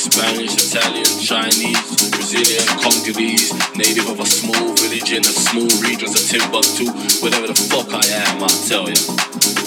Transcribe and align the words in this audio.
Spanish, 0.00 0.56
Italian, 0.56 1.04
Chinese, 1.20 2.08
Brazilian, 2.08 2.64
Congolese, 2.80 3.52
native 3.76 4.08
of 4.08 4.18
a 4.18 4.24
small 4.24 4.72
village 4.80 5.12
in 5.12 5.20
a 5.20 5.34
small 5.44 5.68
region, 5.84 6.08
of 6.08 6.16
Timbuktu. 6.16 6.88
Whatever 7.20 7.48
the 7.48 7.60
fuck 7.68 7.92
I 7.92 8.00
am, 8.08 8.42
i 8.42 8.48
tell 8.64 8.88
you. 8.88 8.96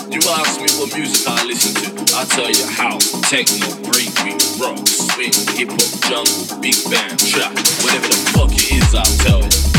You 0.10 0.22
ask 0.34 0.58
me 0.58 0.74
what 0.82 0.90
music 0.98 1.28
I 1.30 1.46
listen 1.46 1.78
to, 1.86 2.18
I 2.18 2.26
tell 2.26 2.50
you 2.50 2.66
house, 2.66 3.12
techno, 3.30 3.68
breakbeat, 3.86 4.60
rock, 4.60 4.82
swing, 4.88 5.34
hip 5.54 5.70
hop, 5.70 6.02
jungle, 6.10 6.58
big 6.62 6.82
band, 6.90 7.20
trap. 7.22 7.54
Whatever 7.86 8.08
the 8.10 8.18
fuck 8.34 8.50
it 8.54 8.74
is, 8.74 8.96
I'll 8.96 9.06
tell 9.22 9.44
you. 9.44 9.73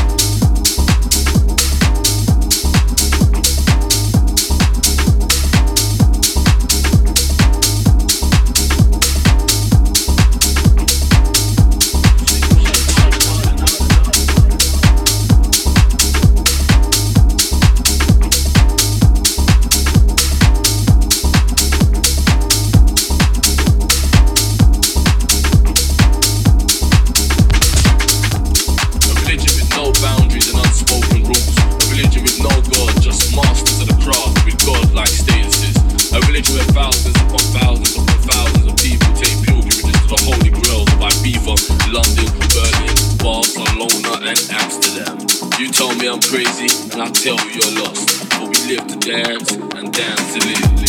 I'm 46.06 46.20
crazy 46.20 46.68
and 46.92 47.00
I 47.00 47.08
tell 47.08 47.36
you 47.46 47.52
you're 47.52 47.82
lost. 47.82 48.28
But 48.28 48.42
we 48.42 48.76
live 48.76 48.86
to 48.88 48.96
dance 48.98 49.52
and 49.52 49.90
dance 49.90 50.36
a 50.36 50.38
live. 50.40 50.83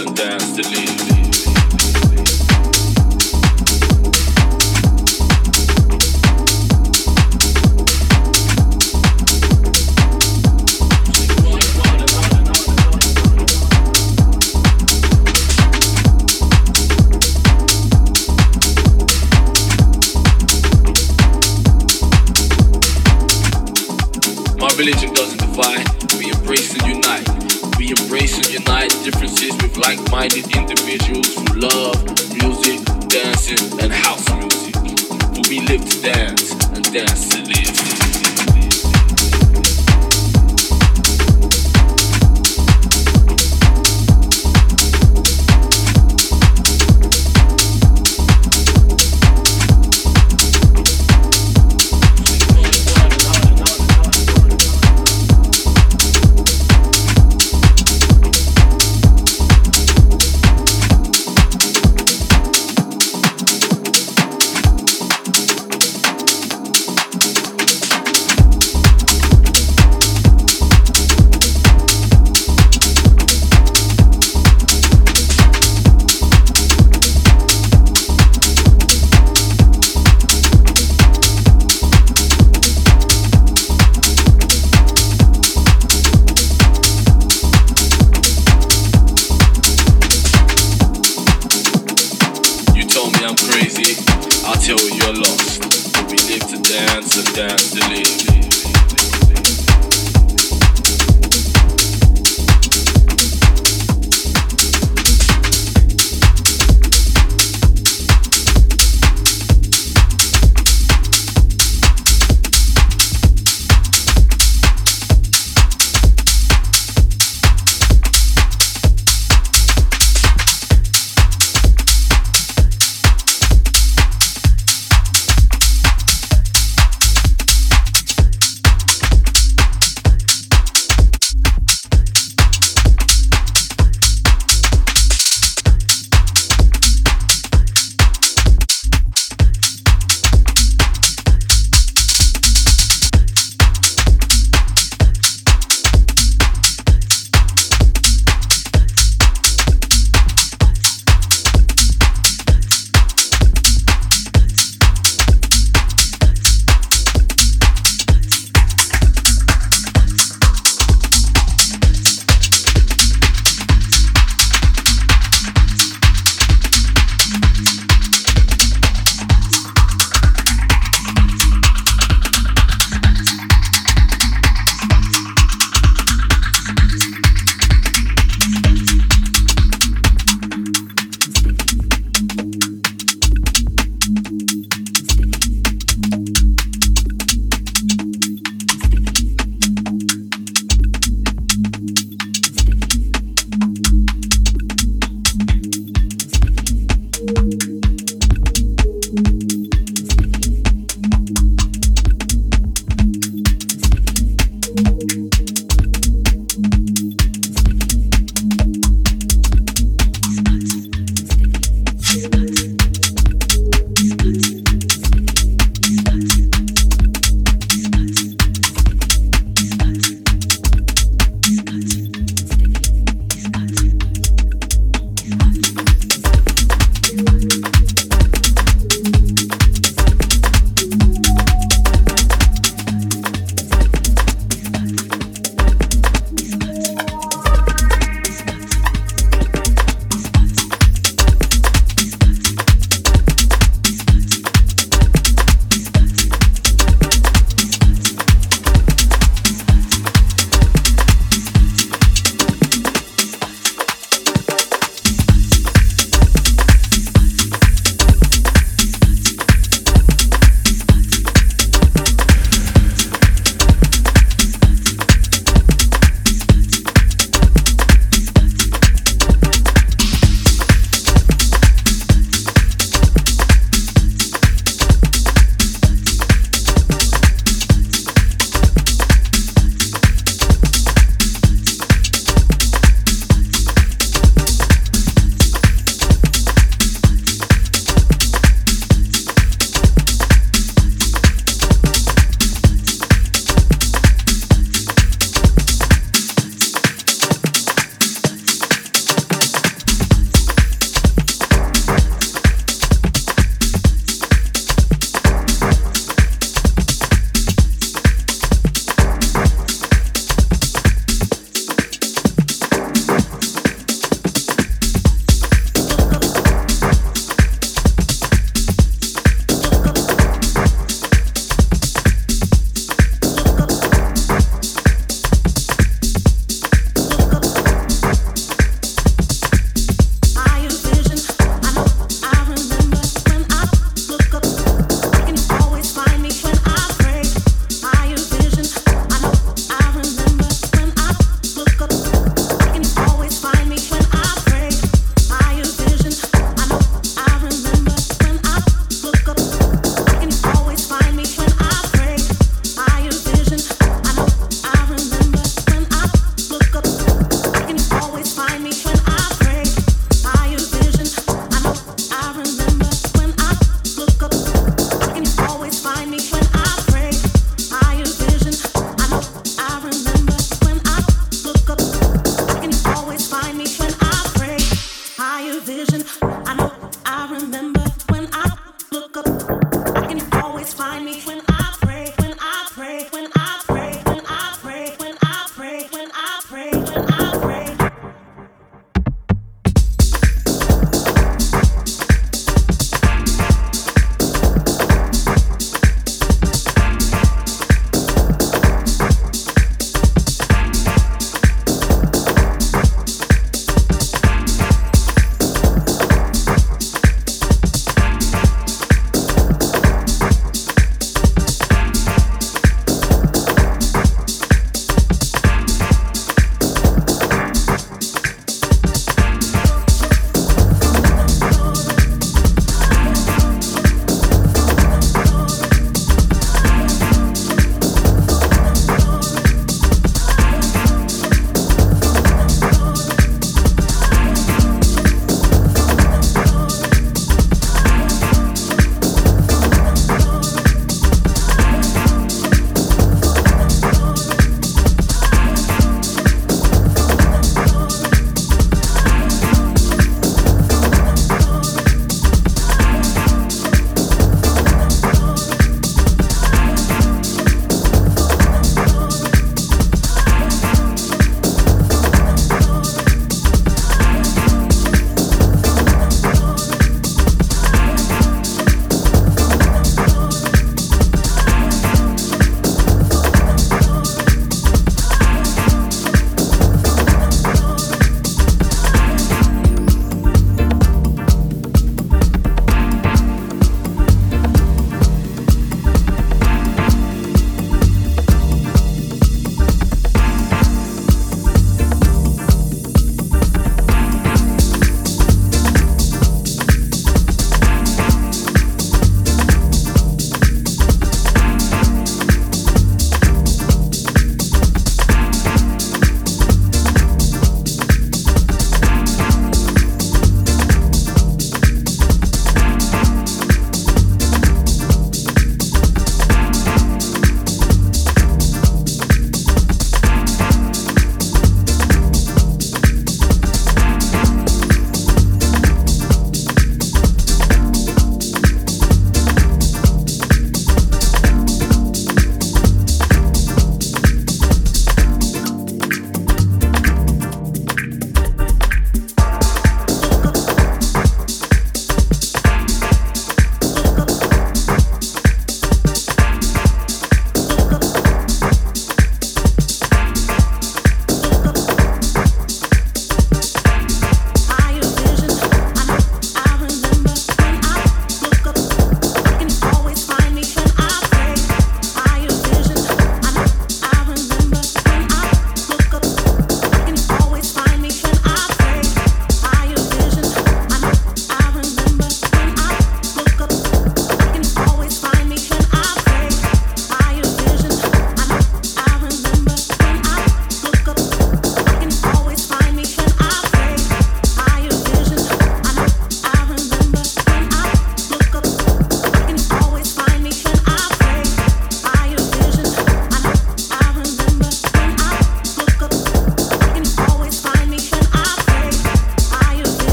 and 0.00 0.16
dance 0.16 0.56
to 0.56 0.62
leave. 0.62 1.09